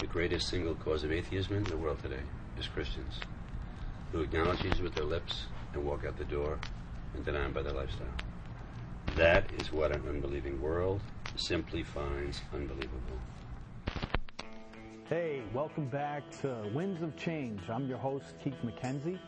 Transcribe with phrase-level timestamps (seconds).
[0.00, 2.22] The greatest single cause of atheism in the world today
[2.58, 3.20] is Christians
[4.12, 5.44] who acknowledge Jesus with their lips
[5.74, 6.58] and walk out the door
[7.14, 8.08] and deny him by their lifestyle.
[9.16, 11.02] That is what an unbelieving world
[11.36, 13.18] simply finds unbelievable.
[15.06, 17.60] Hey, welcome back to Winds of Change.
[17.68, 19.18] I'm your host, Keith McKenzie,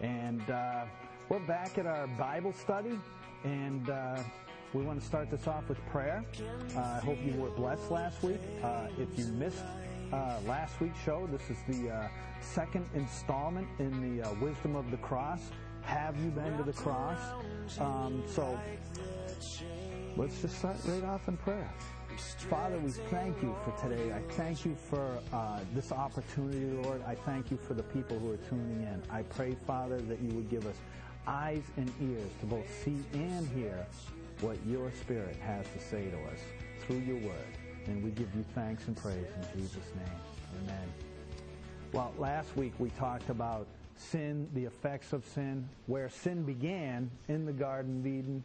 [0.00, 0.84] and uh,
[1.28, 2.96] we're back at our Bible study,
[3.42, 4.22] and uh,
[4.74, 6.24] we want to start this off with prayer.
[6.76, 8.40] Uh, I hope you were blessed last week.
[8.62, 9.64] Uh, if you missed
[10.12, 12.08] uh, last week's show, this is the uh,
[12.40, 15.50] second installment in the Wisdom of the Cross.
[15.82, 17.18] Have you been to the cross?
[17.78, 18.58] Um, so
[20.16, 21.70] let's just start right off in prayer.
[22.50, 24.12] Father, we thank you for today.
[24.12, 27.02] I thank you for uh, this opportunity, Lord.
[27.06, 29.02] I thank you for the people who are tuning in.
[29.10, 30.76] I pray, Father, that you would give us
[31.26, 33.86] eyes and ears to both see and hear
[34.40, 36.40] what your Spirit has to say to us
[36.80, 37.59] through your word.
[37.86, 40.62] And we give you thanks and praise in Jesus' name.
[40.62, 40.88] Amen.
[41.92, 47.44] Well, last week we talked about sin, the effects of sin, where sin began in
[47.44, 48.44] the Garden of Eden,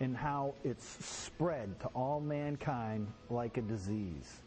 [0.00, 4.40] and how it's spread to all mankind like a disease.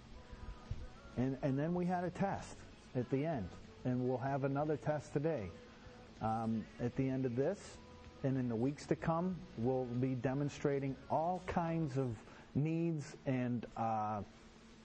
[1.17, 2.57] And, and then we had a test
[2.95, 3.49] at the end,
[3.83, 5.49] and we'll have another test today.
[6.21, 7.59] Um, at the end of this,
[8.23, 12.09] and in the weeks to come, we'll be demonstrating all kinds of
[12.55, 14.21] needs and uh,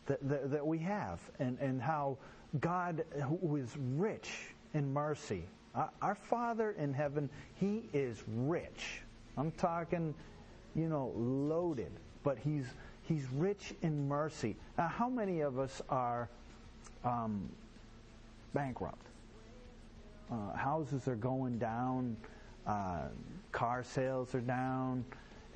[0.06, 2.16] that, that, that we have, and, and how
[2.60, 3.04] God,
[3.40, 4.30] who is rich
[4.74, 5.44] in mercy,
[6.02, 9.02] our Father in heaven, He is rich.
[9.36, 10.14] I'm talking,
[10.76, 11.90] you know, loaded,
[12.22, 12.66] but He's
[13.02, 14.56] He's rich in mercy.
[14.78, 16.28] Now, how many of us are
[17.04, 17.48] um,
[18.54, 19.06] bankrupt?
[20.30, 22.16] Uh, houses are going down.
[22.66, 23.08] Uh,
[23.52, 25.04] car sales are down.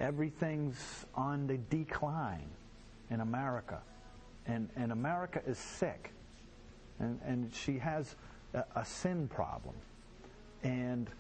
[0.00, 2.48] Everything's on the decline
[3.10, 3.80] in America.
[4.46, 6.12] And, and America is sick.
[6.98, 8.16] And, and she has
[8.54, 9.74] a, a sin problem.
[10.62, 11.10] And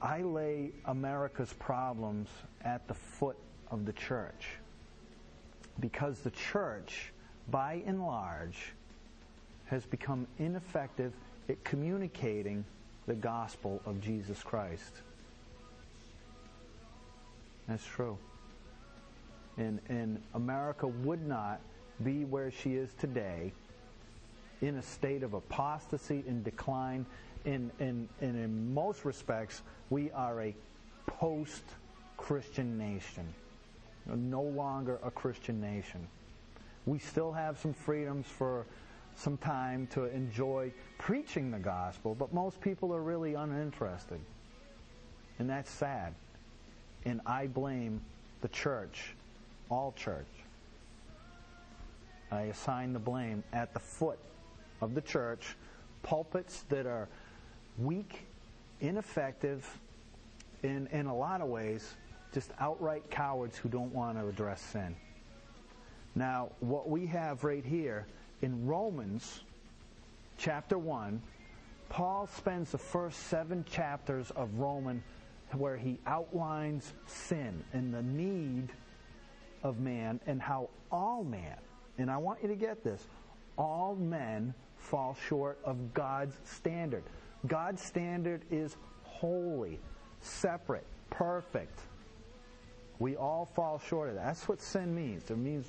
[0.00, 2.28] I lay America's problems
[2.64, 3.36] at the foot
[3.70, 4.48] of the church.
[5.80, 7.12] Because the church,
[7.50, 8.74] by and large,
[9.66, 11.14] has become ineffective
[11.48, 12.64] at communicating
[13.06, 14.92] the gospel of Jesus Christ.
[17.68, 18.18] That's true.
[19.56, 21.60] And, and America would not
[22.02, 23.52] be where she is today
[24.60, 27.04] in a state of apostasy and decline
[27.44, 30.54] in, in, in, in most respects, we are a
[31.06, 31.64] post
[32.16, 33.26] Christian nation,
[34.06, 36.06] no longer a Christian nation.
[36.86, 38.66] We still have some freedoms for
[39.16, 44.20] some time to enjoy preaching the gospel, but most people are really uninterested.
[45.38, 46.14] And that's sad.
[47.04, 48.00] And I blame
[48.40, 49.14] the church,
[49.70, 50.26] all church.
[52.30, 54.18] I assign the blame at the foot
[54.80, 55.56] of the church,
[56.02, 57.08] pulpits that are
[57.78, 58.26] weak,
[58.80, 59.66] ineffective,
[60.62, 61.94] in, in a lot of ways,
[62.32, 64.96] just outright cowards who don't want to address sin.
[66.14, 68.06] Now, what we have right here
[68.42, 69.42] in Romans
[70.38, 71.20] chapter 1,
[71.88, 75.02] Paul spends the first seven chapters of Roman
[75.54, 78.68] where he outlines sin and the need
[79.62, 81.56] of man and how all man,
[81.98, 83.06] and I want you to get this,
[83.56, 87.04] all men fall short of God's standard.
[87.46, 89.78] God's standard is holy,
[90.20, 91.80] separate, perfect.
[92.98, 94.26] We all fall short of that.
[94.26, 95.30] That's what sin means.
[95.30, 95.66] It means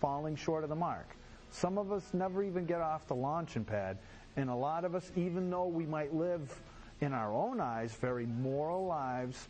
[0.00, 1.16] falling short of the mark.
[1.50, 3.98] Some of us never even get off the launching pad,
[4.36, 6.60] and a lot of us, even though we might live
[7.00, 9.48] in our own eyes very moral lives,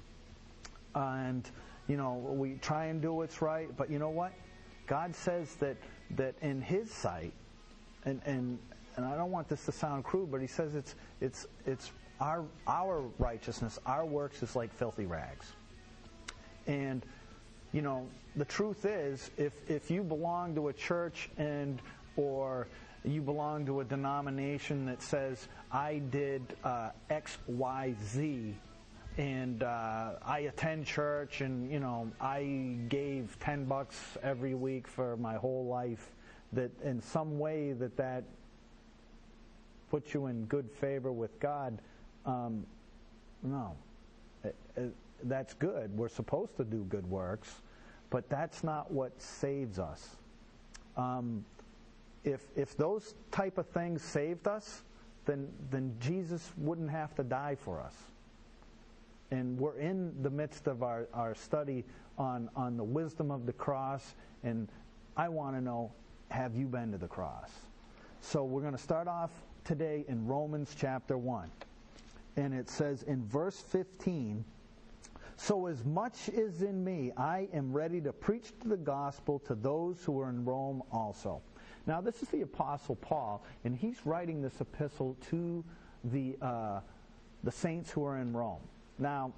[0.94, 1.48] and
[1.88, 4.32] you know we try and do what's right, but you know what?
[4.86, 5.76] God says that
[6.16, 7.32] that in His sight,
[8.04, 8.58] and and
[8.96, 11.90] and I don't want this to sound crude, but he says it's it's it's
[12.20, 15.52] our our righteousness, our works is like filthy rags.
[16.66, 17.04] And
[17.72, 18.06] you know,
[18.36, 21.80] the truth is, if if you belong to a church and
[22.16, 22.68] or
[23.04, 28.54] you belong to a denomination that says I did uh, X, Y, Z,
[29.18, 35.16] and uh, I attend church, and you know I gave ten bucks every week for
[35.16, 36.10] my whole life.
[36.52, 38.24] That in some way that that
[39.90, 41.78] puts you in good favor with God.
[42.26, 42.66] Um,
[43.42, 43.76] no.
[44.42, 45.96] It, it, that's good.
[45.96, 47.50] We're supposed to do good works,
[48.10, 50.16] but that's not what saves us.
[50.96, 51.44] Um,
[52.24, 54.82] if, if those type of things saved us,
[55.26, 57.94] then, then Jesus wouldn't have to die for us.
[59.30, 61.84] And we're in the midst of our, our study
[62.18, 64.68] on, on the wisdom of the cross, and
[65.16, 65.92] I want to know
[66.30, 67.50] have you been to the cross?
[68.20, 69.30] So we're going to start off
[69.64, 71.50] today in Romans chapter 1.
[72.36, 74.44] And it says in verse 15,
[75.36, 80.02] So as much is in me, I am ready to preach the gospel to those
[80.04, 81.42] who are in Rome also.
[81.86, 85.62] Now, this is the Apostle Paul, and he's writing this epistle to
[86.04, 86.80] the, uh,
[87.42, 88.62] the saints who are in Rome.
[88.98, 89.32] Now,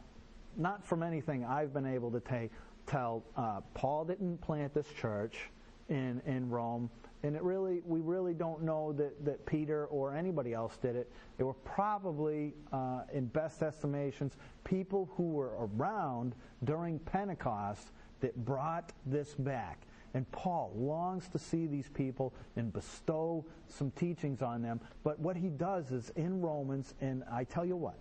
[0.57, 2.51] not from anything I've been able to take,
[2.87, 5.51] tell, uh, Paul didn't plant this church
[5.89, 6.89] in, in Rome,
[7.25, 11.11] and it really, we really don't know that, that Peter or anybody else did it.
[11.39, 17.91] They were probably, uh, in best estimations, people who were around during Pentecost
[18.21, 19.86] that brought this back.
[20.17, 24.81] And Paul longs to see these people and bestow some teachings on them.
[25.05, 27.99] But what he does is in Romans, and I tell you what,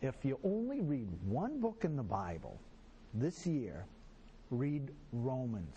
[0.00, 2.58] if you only read one book in the Bible
[3.14, 3.86] this year,
[4.50, 5.76] read Romans.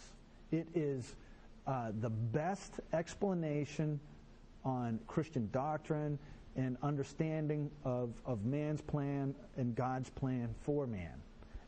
[0.51, 1.13] It is
[1.67, 3.99] uh, the best explanation
[4.63, 6.17] on Christian doctrine
[6.55, 11.21] and understanding of, of man's plan and God's plan for man.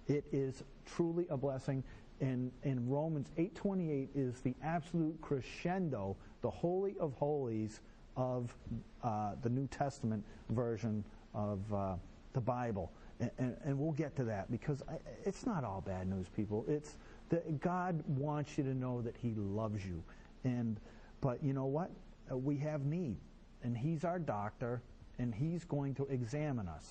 [0.08, 1.84] It is truly a blessing
[2.20, 7.82] in, in Romans 8.28 is the absolute crescendo, the holy of holies
[8.16, 8.56] of
[9.04, 11.04] uh, the New Testament version
[11.34, 11.94] of uh,
[12.34, 12.92] the Bible.
[13.20, 16.66] And, and, and, we'll get to that because I, it's not all bad news, people.
[16.68, 16.98] It's
[17.30, 20.04] that God wants you to know that He loves you.
[20.44, 20.80] And
[21.22, 21.92] But you know what?
[22.32, 23.18] Uh, we have need.
[23.64, 24.82] And He's our doctor,
[25.20, 26.86] and He's going to examine us.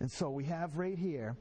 [0.00, 1.36] And so we have right here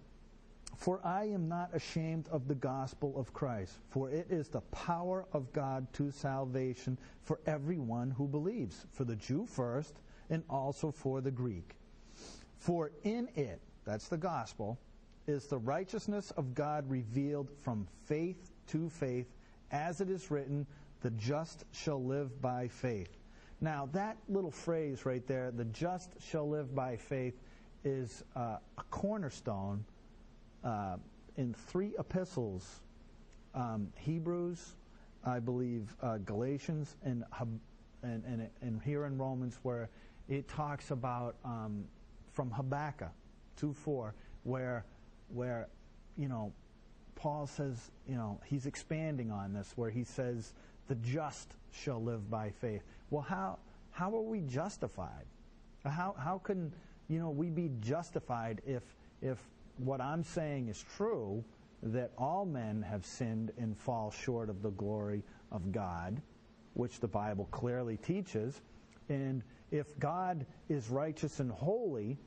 [0.77, 5.25] for I am not ashamed of the gospel of Christ, for it is the power
[5.33, 9.95] of God to salvation for everyone who believes, for the Jew first,
[10.29, 11.75] and also for the Greek.
[12.57, 14.77] For in it, that's the gospel,
[15.27, 19.27] is the righteousness of God revealed from faith to faith,
[19.71, 20.65] as it is written,
[21.01, 23.17] the just shall live by faith.
[23.61, 27.39] Now, that little phrase right there, the just shall live by faith,
[27.83, 29.85] is uh, a cornerstone
[30.65, 30.97] uh,
[31.37, 32.81] in three epistles
[33.53, 34.75] um, Hebrews,
[35.25, 37.23] I believe, uh, Galatians, and,
[38.03, 39.89] and, and, and, here in Romans, where
[40.27, 41.85] it talks about um,
[42.33, 43.11] from Habakkuk
[43.55, 44.13] 2 4,
[44.43, 44.83] where,
[45.29, 45.67] where,
[46.17, 46.51] you know,
[47.15, 50.53] Paul says, you know, he's expanding on this, where he says,
[50.87, 52.83] the just shall live by faith.
[53.09, 53.57] Well, how,
[53.91, 55.25] how are we justified?
[55.85, 56.73] How, how can,
[57.07, 58.83] you know, we be justified if,
[59.21, 59.39] if
[59.77, 61.43] what I'm saying is true
[61.83, 66.21] that all men have sinned and fall short of the glory of God,
[66.73, 68.61] which the Bible clearly teaches.
[69.09, 72.17] And if God is righteous and holy,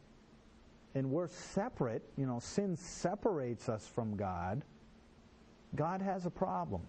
[0.94, 4.62] and we're separate, you know, sin separates us from God,
[5.74, 6.82] God has a problem.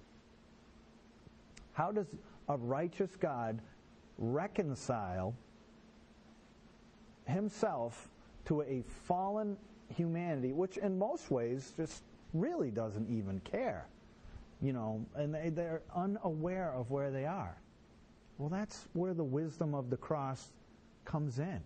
[1.74, 2.08] How does
[2.48, 3.62] a righteous God
[4.18, 5.34] reconcile
[7.26, 8.10] himself
[8.46, 9.58] to a fallen
[9.96, 12.04] humanity, which in most ways just
[12.34, 13.88] really doesn't even care,
[14.62, 17.58] you know, and they, they're unaware of where they are.
[18.38, 20.52] Well, that's where the wisdom of the cross
[21.06, 21.62] comes in.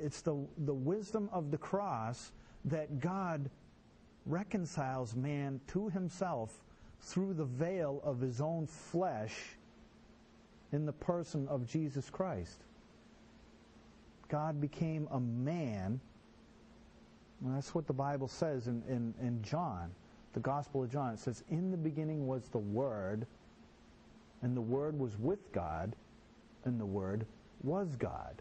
[0.00, 2.32] It's the, the wisdom of the cross
[2.64, 3.50] that God
[4.26, 6.62] reconciles man to himself
[7.00, 9.34] through the veil of his own flesh
[10.72, 12.64] in the person of Jesus Christ.
[14.28, 16.00] God became a man
[17.42, 19.90] and that's what the Bible says in, in, in John,
[20.32, 21.14] the Gospel of John.
[21.14, 23.26] It says, In the beginning was the Word,
[24.42, 25.94] and the Word was with God,
[26.64, 27.26] and the Word
[27.62, 28.40] was God.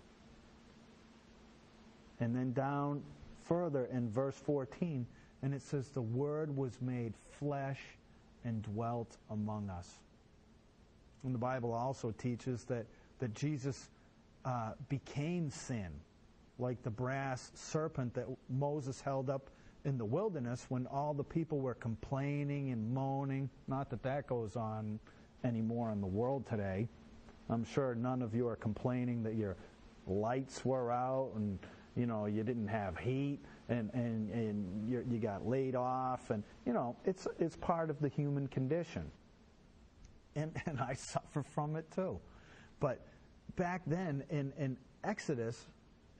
[2.20, 3.02] And then down
[3.44, 5.06] further in verse 14,
[5.42, 7.82] and it says, The Word was made flesh
[8.46, 9.90] and dwelt among us.
[11.24, 12.86] And the Bible also teaches that,
[13.20, 13.90] that Jesus
[14.46, 15.90] uh, became sin
[16.60, 19.50] like the brass serpent that Moses held up
[19.86, 23.50] in the wilderness when all the people were complaining and moaning.
[23.67, 25.00] Not that that goes on
[25.43, 26.88] anymore in the world today.
[27.50, 29.57] I'm sure none of you are complaining that your
[30.07, 31.60] lights were out and
[31.95, 36.74] you know you didn't have heat and and and you got laid off and you
[36.74, 39.12] know it's it's part of the human condition.
[40.36, 42.19] And and I suffer from it too.
[42.79, 43.05] But
[43.55, 45.67] back then in in Exodus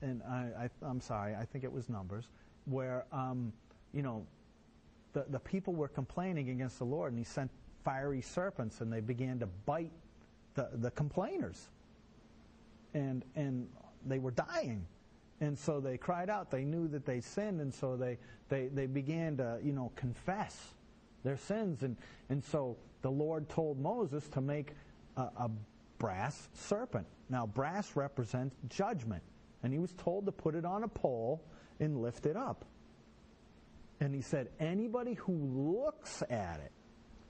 [0.04, 2.26] and I, am sorry, I think it was Numbers,
[2.66, 3.52] where, um,
[3.92, 4.26] you know,
[5.14, 7.50] the, the people were complaining against the Lord, and he sent
[7.84, 9.92] fiery serpents, and they began to bite
[10.54, 11.68] the, the complainers.
[12.92, 13.66] And, and
[14.06, 14.86] they were dying.
[15.40, 16.50] And so they cried out.
[16.50, 18.18] They knew that they sinned, and so they,
[18.48, 20.74] they, they began to, you know, confess
[21.24, 21.82] their sins.
[21.82, 21.96] And,
[22.28, 24.72] and so the Lord told Moses to make
[25.16, 25.50] a, a
[25.98, 27.06] brass serpent.
[27.30, 29.22] Now, brass represents judgment.
[29.64, 31.42] And he was told to put it on a pole
[31.80, 32.66] and lift it up.
[33.98, 36.70] And he said, anybody who looks at it,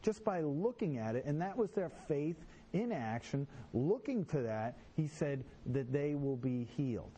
[0.03, 4.77] just by looking at it, and that was their faith in action, looking to that,
[4.97, 7.13] he said that they will be healed.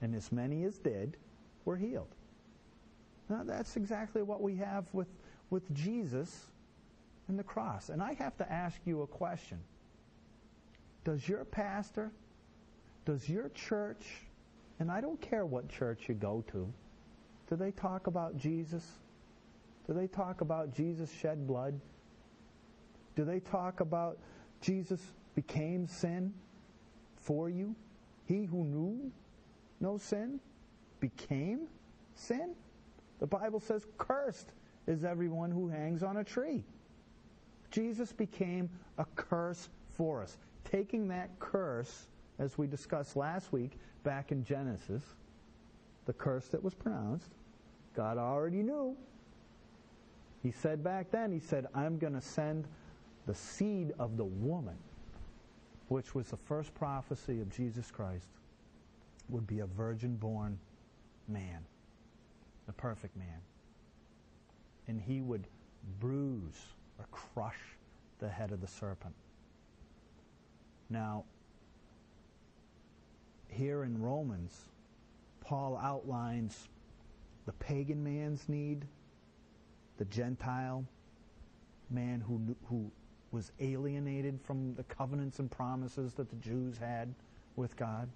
[0.00, 1.18] And as many as did
[1.66, 2.14] were healed.
[3.28, 5.08] Now, that's exactly what we have with,
[5.50, 6.46] with Jesus
[7.28, 7.90] and the cross.
[7.90, 9.58] And I have to ask you a question
[11.04, 12.10] Does your pastor,
[13.04, 14.25] does your church,
[14.78, 16.72] and I don't care what church you go to,
[17.48, 18.84] do they talk about Jesus?
[19.86, 21.80] Do they talk about Jesus shed blood?
[23.14, 24.18] Do they talk about
[24.60, 25.00] Jesus
[25.34, 26.34] became sin
[27.16, 27.74] for you?
[28.26, 29.12] He who knew
[29.80, 30.40] no sin
[31.00, 31.68] became
[32.14, 32.54] sin?
[33.20, 34.52] The Bible says, cursed
[34.86, 36.64] is everyone who hangs on a tree.
[37.70, 38.68] Jesus became
[38.98, 40.36] a curse for us.
[40.64, 45.02] Taking that curse, as we discussed last week back in Genesis,
[46.04, 47.30] the curse that was pronounced,
[47.94, 48.96] God already knew.
[50.42, 52.66] He said back then, He said, I'm going to send
[53.26, 54.76] the seed of the woman,
[55.88, 58.28] which was the first prophecy of Jesus Christ,
[59.28, 60.58] would be a virgin born
[61.26, 61.64] man,
[62.66, 63.40] the perfect man.
[64.86, 65.48] And he would
[65.98, 66.66] bruise
[66.98, 67.58] or crush
[68.20, 69.14] the head of the serpent.
[70.88, 71.24] Now,
[73.48, 74.68] here in Romans,
[75.40, 76.68] Paul outlines
[77.46, 78.84] the pagan man's need,
[79.98, 80.84] the Gentile
[81.90, 82.90] man who, who
[83.30, 87.14] was alienated from the covenants and promises that the Jews had
[87.54, 88.08] with God.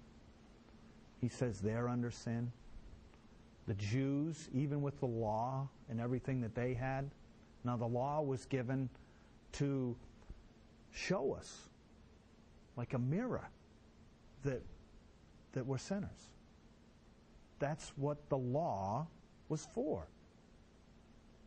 [1.19, 2.51] He says they're under sin.
[3.67, 7.09] The Jews, even with the law and everything that they had,
[7.63, 8.89] now the law was given
[9.53, 9.95] to
[10.91, 11.69] show us,
[12.75, 13.47] like a mirror,
[14.43, 14.61] that,
[15.53, 16.29] that we're sinners.
[17.59, 19.07] That's what the law
[19.49, 20.07] was for.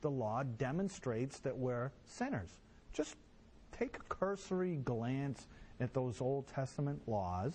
[0.01, 2.51] The law demonstrates that we're sinners.
[2.93, 3.17] Just
[3.73, 5.49] take a cursory glance
[5.81, 7.55] at those Old Testament laws.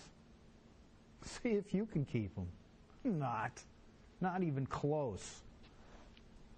[1.22, 2.48] See if you can keep them.
[3.04, 3.62] Not.
[4.20, 5.42] Not even close.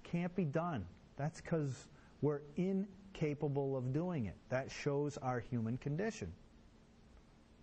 [0.03, 0.85] Can't be done.
[1.17, 1.89] That's because
[2.21, 4.37] we're incapable of doing it.
[4.49, 6.33] That shows our human condition.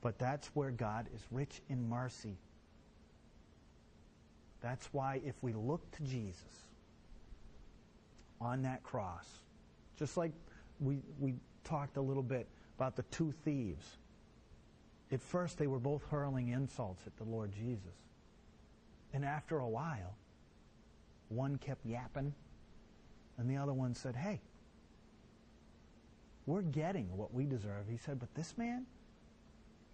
[0.01, 2.37] But that's where God is rich in mercy.
[4.61, 6.63] That's why if we look to Jesus
[8.41, 9.27] on that cross,
[9.97, 10.31] just like
[10.79, 13.97] we, we talked a little bit about the two thieves.
[15.11, 17.95] At first, they were both hurling insults at the Lord Jesus.
[19.13, 20.15] And after a while,
[21.29, 22.33] one kept yapping,
[23.37, 24.39] and the other one said, Hey,
[26.45, 27.85] we're getting what we deserve.
[27.89, 28.85] He said, But this man,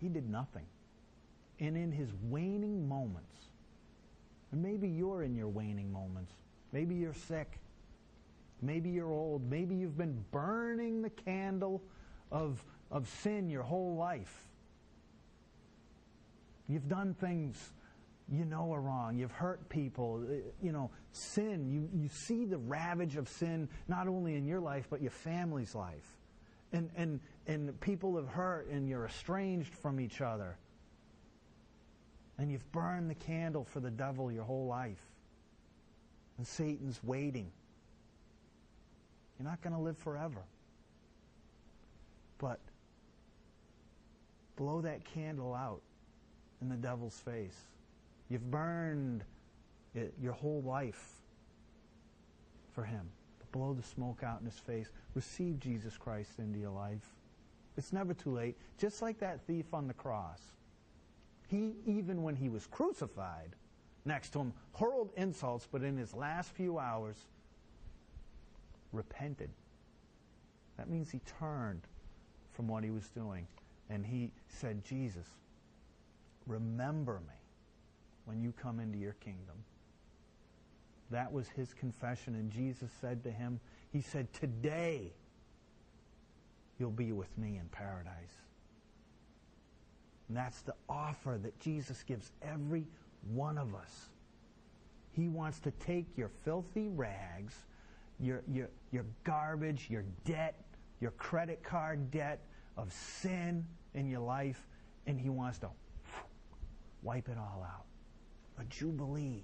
[0.06, 0.66] he did nothing.
[1.60, 3.48] And in his waning moments,
[4.52, 6.32] and maybe you're in your waning moments,
[6.72, 7.58] maybe you're sick,
[8.62, 11.82] maybe you're old, maybe you've been burning the candle
[12.32, 14.46] of, of sin your whole life.
[16.70, 17.72] You've done things
[18.32, 19.18] you know are wrong.
[19.18, 20.24] You've hurt people.
[20.28, 24.60] Uh, you know, sin, you, you see the ravage of sin not only in your
[24.60, 26.15] life, but your family's life
[26.74, 30.58] and, and, and people have hurt and you're estranged from each other.
[32.38, 35.02] And you've burned the candle for the devil your whole life.
[36.38, 37.50] And Satan's waiting.
[39.40, 40.44] You're not going to live forever.
[42.38, 42.60] But
[44.58, 45.82] blow that candle out
[46.62, 47.58] in the devil's face.
[48.30, 49.24] You've burned
[49.94, 51.22] it your whole life
[52.74, 53.10] for him
[53.56, 54.90] blow the smoke out in his face.
[55.14, 57.16] Receive Jesus Christ into your life.
[57.78, 58.58] It's never too late.
[58.78, 60.42] Just like that thief on the cross.
[61.48, 63.56] He, even when he was crucified,
[64.04, 67.16] next to him, hurled insults, but in his last few hours,
[68.92, 69.50] repented.
[70.78, 71.82] That means he turned
[72.52, 73.48] from what he was doing.
[73.90, 75.28] And he said, Jesus,
[76.46, 77.36] remember me
[78.26, 79.56] when you come into your kingdom.
[81.12, 82.36] That was his confession.
[82.36, 83.60] And Jesus said to him,
[83.92, 85.14] He said, Today
[86.80, 88.42] you'll be with me in paradise.
[90.28, 92.88] And that's the offer that Jesus gives every
[93.34, 94.10] one of us.
[95.12, 97.54] He wants to take your filthy rags,
[98.20, 100.56] your, your, your garbage, your debt,
[101.00, 102.42] your credit card debt
[102.76, 104.68] of sin in your life,
[105.08, 105.70] and He wants to
[107.02, 107.86] wipe it all out.
[108.60, 109.44] A jubilee.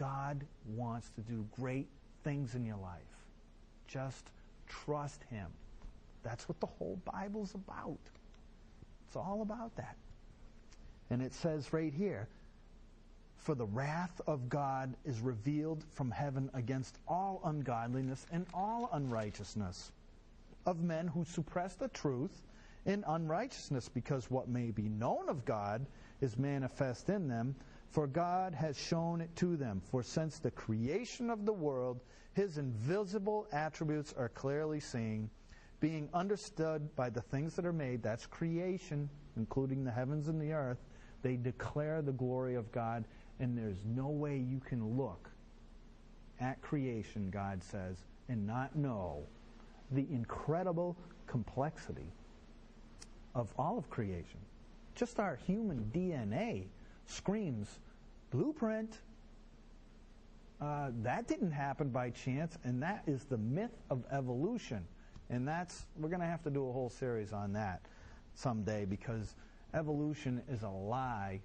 [0.00, 1.86] God wants to do great
[2.24, 3.00] things in your life.
[3.86, 4.30] Just
[4.66, 5.46] trust Him.
[6.22, 7.98] That's what the whole Bible's about.
[9.06, 9.96] It's all about that.
[11.10, 12.28] And it says right here,
[13.36, 19.92] for the wrath of God is revealed from heaven against all ungodliness and all unrighteousness
[20.64, 22.42] of men who suppress the truth
[22.86, 25.84] in unrighteousness, because what may be known of God
[26.22, 27.54] is manifest in them,
[27.90, 29.82] for God has shown it to them.
[29.90, 32.00] For since the creation of the world,
[32.34, 35.28] his invisible attributes are clearly seen,
[35.80, 40.52] being understood by the things that are made, that's creation, including the heavens and the
[40.52, 40.78] earth,
[41.22, 43.04] they declare the glory of God,
[43.40, 45.28] and there's no way you can look
[46.40, 47.96] at creation, God says,
[48.28, 49.24] and not know
[49.90, 52.12] the incredible complexity
[53.34, 54.38] of all of creation.
[54.94, 56.66] Just our human DNA
[57.10, 57.78] screams
[58.30, 58.98] blueprint.
[60.60, 64.86] Uh, that didn't happen by chance, and that is the myth of evolution.
[65.30, 67.80] And that's we're going to have to do a whole series on that
[68.34, 69.36] someday because
[69.74, 71.40] evolution is a lie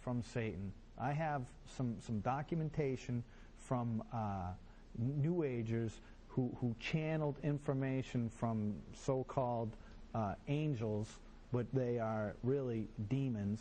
[0.00, 0.72] from Satan.
[0.98, 3.22] I have some some documentation
[3.56, 4.52] from uh,
[4.98, 9.76] New Agers who who channeled information from so-called
[10.14, 11.08] uh, angels,
[11.52, 13.60] but they are really demons.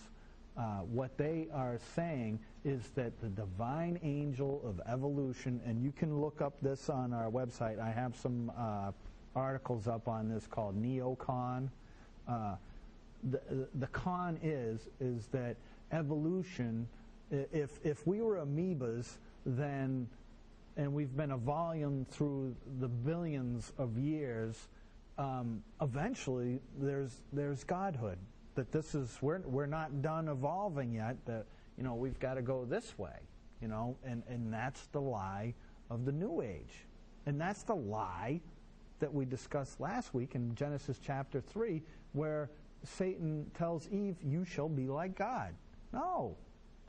[0.61, 6.21] Uh, what they are saying is that the divine angel of evolution, and you can
[6.21, 7.79] look up this on our website.
[7.79, 8.91] I have some uh,
[9.35, 11.67] articles up on this called neocon.
[12.27, 12.55] Uh,
[13.31, 15.55] the, the con is is that
[15.91, 16.87] evolution.
[17.31, 20.07] If if we were amoebas, then
[20.77, 24.67] and we've been evolving through the billions of years
[25.17, 28.17] um, eventually there's there's godhood.
[28.61, 31.17] That this is we're we're not done evolving yet.
[31.25, 31.47] That
[31.79, 33.17] you know we've got to go this way.
[33.59, 35.55] You know, and and that's the lie
[35.89, 36.85] of the New Age,
[37.25, 38.39] and that's the lie
[38.99, 41.81] that we discussed last week in Genesis chapter three,
[42.13, 42.51] where
[42.83, 45.55] Satan tells Eve, "You shall be like God."
[45.91, 46.37] No,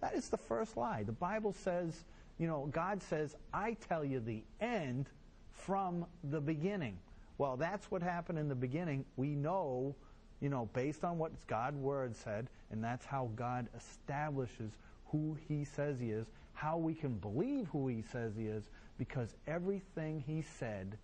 [0.02, 1.04] that is the first lie.
[1.04, 2.04] The Bible says,
[2.36, 5.08] you know, God says, "I tell you the end
[5.52, 6.98] from the beginning."
[7.38, 9.06] Well, that's what happened in the beginning.
[9.16, 9.96] We know,
[10.42, 14.72] you know, based on what God's word said, and that's how God establishes
[15.06, 18.64] who he says he is, how we can believe who he says he is,
[18.98, 20.98] because everything he said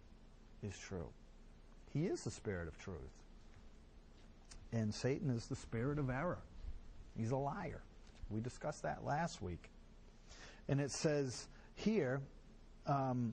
[0.62, 1.07] is true.
[1.94, 2.98] He is the spirit of truth.
[4.72, 6.38] And Satan is the spirit of error.
[7.16, 7.81] He's a liar.
[8.31, 9.70] We discussed that last week.
[10.68, 11.46] And it says
[11.77, 12.20] here,
[12.87, 13.33] um,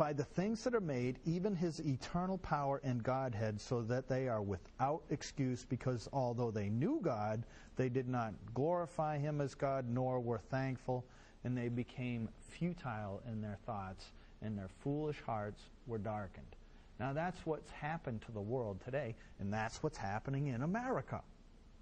[0.00, 4.28] by the things that are made, even his eternal power and Godhead, so that they
[4.28, 7.44] are without excuse, because although they knew God,
[7.76, 11.04] they did not glorify him as God, nor were thankful,
[11.44, 16.56] and they became futile in their thoughts, and their foolish hearts were darkened.
[16.98, 21.20] Now that's what's happened to the world today, and that's what's happening in America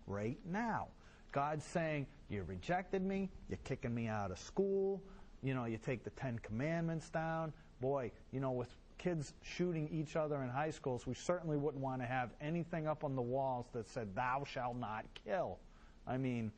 [0.09, 0.89] right now.
[1.31, 5.01] God's saying, You rejected me, you're kicking me out of school,
[5.41, 10.17] you know, you take the Ten Commandments down, boy, you know, with kids shooting each
[10.17, 13.67] other in high schools, we certainly wouldn't want to have anything up on the walls
[13.73, 15.59] that said, Thou shalt not kill.
[16.07, 16.51] I mean,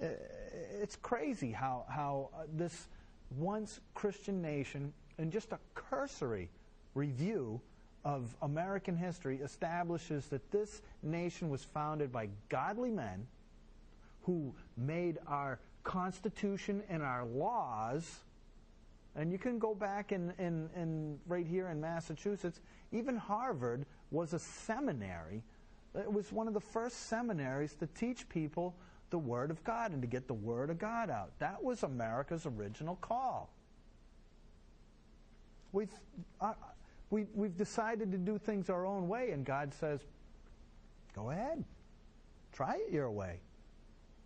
[0.00, 2.88] it's crazy how, how uh, this
[3.36, 6.48] once Christian nation, in just a cursory
[6.94, 7.60] review
[8.04, 13.26] of American history, establishes that this nation was founded by godly men
[14.22, 18.20] who made our Constitution and our laws
[19.16, 22.60] and you can go back in, in, in right here in Massachusetts.
[22.92, 25.42] Even Harvard was a seminary.
[25.94, 28.76] It was one of the first seminaries to teach people
[29.10, 31.30] the Word of God and to get the Word of God out.
[31.38, 33.50] That was America's original call.
[35.72, 35.92] We've,
[36.40, 36.54] uh,
[37.10, 40.00] we, we've decided to do things our own way, and God says,
[41.14, 41.64] go ahead,
[42.52, 43.40] try it your way.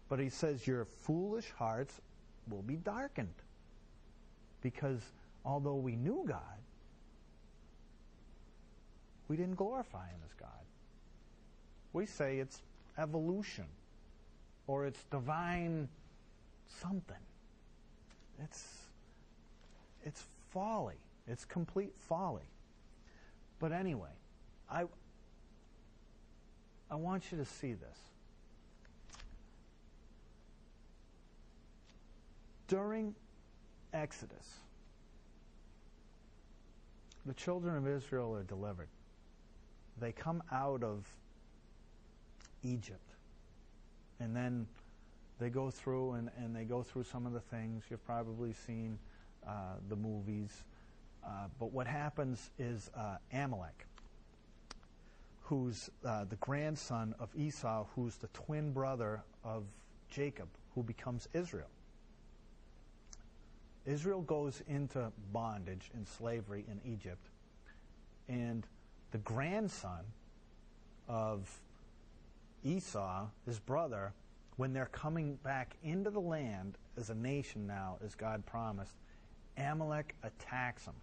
[0.09, 2.01] But He says, your foolish hearts
[2.49, 3.42] will be darkened.
[4.63, 5.01] Because
[5.45, 6.39] although we knew God,
[9.29, 10.49] we didn't glorify Him as God.
[11.93, 12.63] We say it's
[12.99, 13.67] evolution
[14.67, 15.89] or it's divine
[16.81, 17.17] something.
[18.43, 18.67] It's,
[20.05, 20.97] it's folly.
[21.27, 22.43] It's complete folly.
[23.59, 24.11] But anyway,
[24.71, 24.85] I,
[26.91, 27.99] I want you to see this.
[32.69, 33.15] During
[33.93, 34.57] Exodus,
[37.27, 38.89] the children of Israel are delivered.
[40.01, 41.07] They come out of
[42.63, 42.99] Egypt.
[44.21, 44.67] And then
[45.39, 47.85] they go through and, and they go through some of the things.
[47.91, 48.99] You've probably seen
[49.47, 50.65] uh, the movies.
[51.25, 53.87] Uh, but what happens is uh, Amalek
[55.53, 59.65] who's uh, the grandson of Esau, who's the twin brother of
[60.09, 61.69] Jacob, who becomes Israel.
[63.85, 67.29] Israel goes into bondage and slavery in Egypt,
[68.29, 68.67] and
[69.11, 70.05] the grandson
[71.09, 71.49] of
[72.65, 74.13] Esau, his brother,
[74.57, 78.95] when they're coming back into the land as a nation now, as God promised,
[79.59, 80.95] Amalek attacks them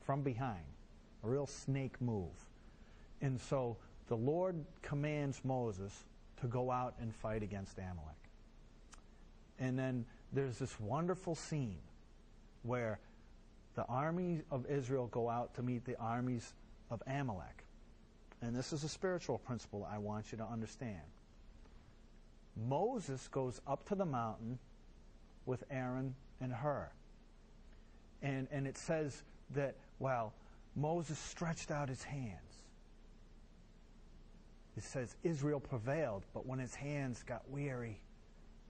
[0.00, 0.64] from behind.
[1.22, 2.34] A real snake move.
[3.20, 3.76] And so
[4.08, 6.04] the Lord commands Moses
[6.40, 8.16] to go out and fight against Amalek.
[9.60, 11.78] And then there's this wonderful scene
[12.62, 12.98] where
[13.74, 16.52] the armies of Israel go out to meet the armies
[16.90, 17.64] of Amalek.
[18.42, 21.00] And this is a spiritual principle I want you to understand.
[22.56, 24.58] Moses goes up to the mountain
[25.46, 26.88] with Aaron and Hur.
[28.20, 29.22] And, and it says
[29.54, 30.32] that, well,
[30.76, 32.38] Moses stretched out his hands.
[34.76, 38.00] It says Israel prevailed, but when his hands got weary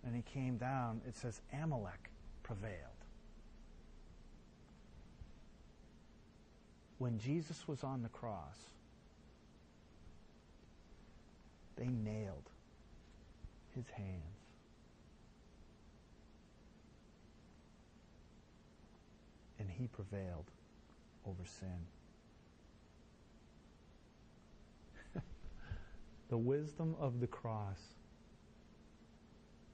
[0.04, 2.10] and he came down, it says Amalek
[2.42, 3.01] prevailed.
[7.02, 8.54] When Jesus was on the cross,
[11.74, 12.48] they nailed
[13.74, 14.38] his hands.
[19.58, 20.44] And he prevailed
[21.26, 21.86] over sin.
[26.28, 27.80] the wisdom of the cross.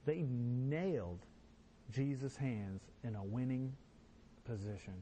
[0.07, 1.19] They nailed
[1.91, 3.71] Jesus' hands in a winning
[4.45, 4.95] position.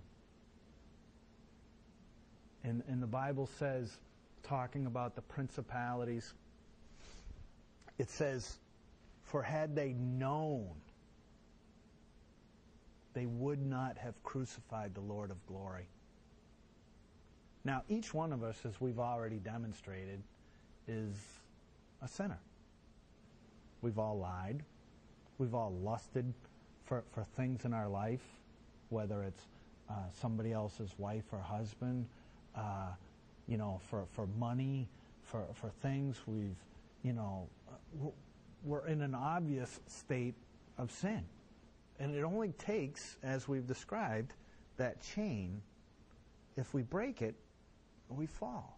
[2.63, 3.95] And, and the Bible says,
[4.43, 6.33] talking about the principalities,
[7.97, 8.57] it says,
[9.23, 10.69] For had they known,
[13.13, 15.87] they would not have crucified the Lord of glory.
[17.63, 20.21] Now, each one of us, as we've already demonstrated,
[20.87, 21.13] is
[22.01, 22.39] a sinner.
[23.81, 24.63] We've all lied.
[25.37, 26.33] We've all lusted
[26.85, 28.23] for, for things in our life,
[28.89, 29.41] whether it's
[29.89, 32.05] uh, somebody else's wife or husband,
[32.57, 32.89] uh,
[33.47, 34.87] you know, for, for money,
[35.23, 36.17] for, for things.
[36.25, 36.55] We've,
[37.03, 37.47] you know,
[38.63, 40.35] we're in an obvious state
[40.77, 41.23] of sin.
[41.99, 44.33] And it only takes, as we've described,
[44.77, 45.61] that chain.
[46.57, 47.35] If we break it,
[48.09, 48.77] we fall.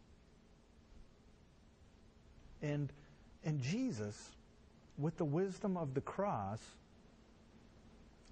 [2.62, 2.92] And,
[3.44, 4.30] and Jesus,
[4.98, 6.60] with the wisdom of the cross,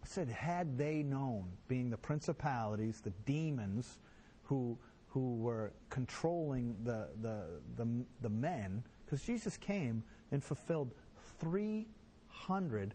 [0.04, 3.98] said, had they known, being the principalities, the demons
[4.44, 4.78] who,
[5.18, 7.88] who were controlling the, the, the,
[8.22, 10.94] the men, because Jesus came and fulfilled
[11.40, 12.94] 300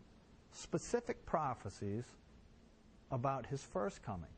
[0.53, 2.05] specific prophecies
[3.11, 4.31] about his first coming.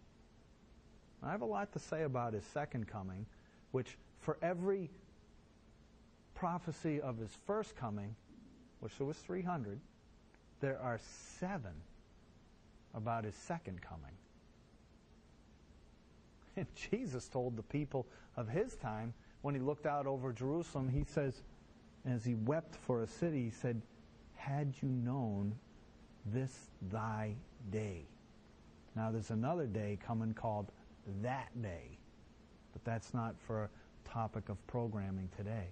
[1.22, 3.26] I have a lot to say about his second coming,
[3.72, 4.88] which for every
[6.34, 8.16] prophecy of his first coming,
[8.80, 9.78] which there was 300,
[10.60, 10.98] there are
[11.38, 11.74] seven
[12.94, 14.16] about his second coming.
[16.56, 19.12] And Jesus told the people of his time,
[19.42, 21.42] when he looked out over Jerusalem, he says,
[22.06, 23.80] as he wept for a city, he said,
[24.36, 25.54] Had you known
[26.26, 27.34] this thy
[27.70, 28.04] day.
[28.96, 30.70] Now there's another day coming called
[31.22, 31.98] that day,
[32.72, 33.68] but that's not for a
[34.08, 35.68] topic of programming today.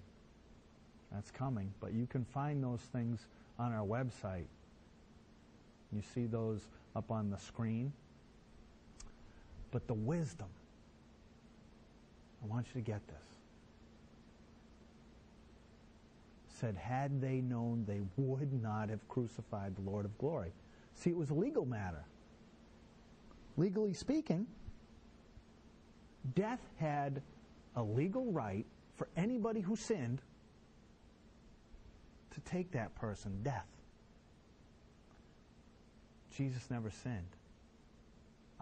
[1.11, 3.27] That's coming, but you can find those things
[3.59, 4.47] on our website.
[5.91, 7.93] You see those up on the screen.
[9.71, 10.47] But the wisdom,
[12.43, 13.15] I want you to get this.
[16.59, 20.51] Said, had they known, they would not have crucified the Lord of glory.
[20.95, 22.05] See, it was a legal matter.
[23.57, 24.47] Legally speaking,
[26.35, 27.21] death had
[27.75, 30.21] a legal right for anybody who sinned
[32.31, 33.67] to take that person, death.
[36.35, 37.27] Jesus never sinned.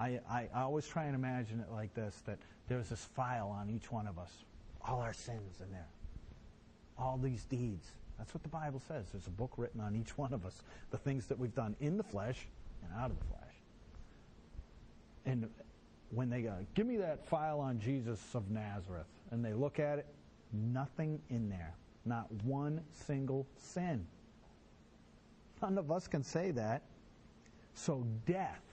[0.02, 3.70] I, I, I, always try and imagine it like this that there's this file on
[3.70, 4.32] each one of us,
[4.84, 5.90] all our sins in there,
[6.98, 7.88] all these deeds.
[8.18, 9.06] That's what the Bible says.
[9.12, 11.98] There's a book written on each one of us, the things that we've done in
[11.98, 12.48] the flesh
[12.84, 13.54] and out of the flesh.
[15.28, 15.48] And
[16.10, 20.00] when they go, give me that file on Jesus of Nazareth, and they look at
[20.00, 20.08] it,
[20.52, 21.76] nothing in there.
[22.06, 24.08] Not one single sin.
[25.62, 26.82] None of us can say that.
[27.76, 28.71] So death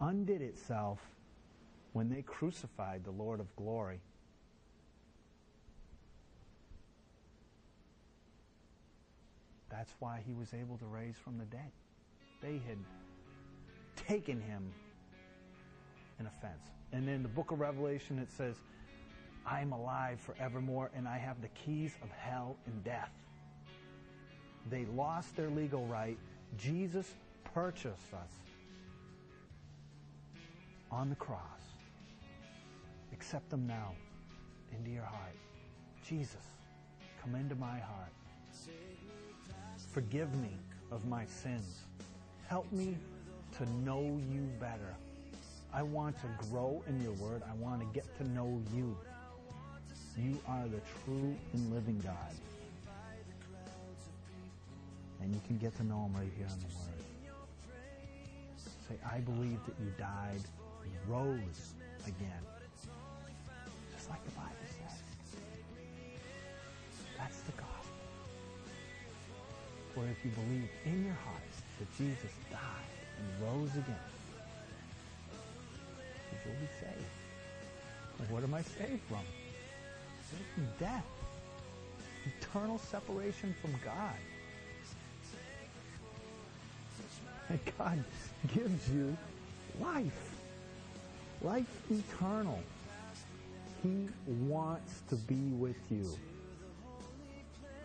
[0.00, 0.98] undid itself
[1.92, 4.00] when they crucified the Lord of glory.
[9.70, 11.70] That's why he was able to raise from the dead.
[12.42, 12.78] They had
[13.96, 14.62] taken him
[16.18, 16.70] in offense.
[16.92, 18.56] And in the book of Revelation, it says,
[19.46, 23.12] I am alive forevermore, and I have the keys of hell and death.
[24.70, 26.18] They lost their legal right.
[26.56, 27.14] Jesus
[27.54, 28.45] purchased us
[30.90, 31.40] on the cross.
[33.12, 33.92] Accept them now
[34.72, 35.34] into your heart.
[36.06, 36.46] Jesus,
[37.22, 38.12] come into my heart.
[39.92, 40.50] Forgive me
[40.90, 41.80] of my sins.
[42.48, 42.96] Help me
[43.56, 44.94] to know you better.
[45.72, 47.42] I want to grow in your word.
[47.50, 48.96] I want to get to know you.
[50.16, 52.34] You are the true and living God.
[55.20, 56.86] And you can get to know him right here in the word.
[58.88, 60.42] Say, I believe that you died
[61.08, 61.74] rose
[62.06, 62.42] again.
[63.94, 64.98] Just like the Bible says.
[67.18, 67.96] That's the gospel.
[69.94, 72.60] Where if you believe in your hearts that Jesus died
[73.18, 74.06] and rose again,
[76.44, 78.30] you'll be saved.
[78.30, 78.62] What am I?
[78.62, 79.24] Saved from
[80.78, 81.04] death.
[82.40, 84.16] Eternal separation from God.
[87.48, 88.02] And God
[88.52, 89.16] gives you
[89.80, 90.35] life.
[91.42, 92.58] Life eternal.
[93.82, 96.08] He wants to be with you.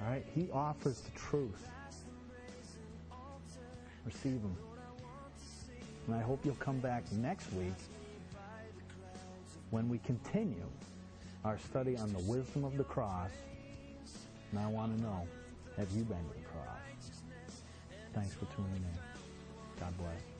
[0.02, 0.26] All right?
[0.34, 1.68] He offers the truth.
[4.06, 4.56] Receive Him.
[6.08, 7.74] And I hope you'll come back next week
[9.70, 10.66] when we continue
[11.46, 13.32] our study on the wisdom of the cross.
[14.52, 15.28] And I want to know,
[15.78, 17.12] have you been to the cross?
[18.14, 19.80] Thanks for tuning in.
[19.80, 20.31] God bless.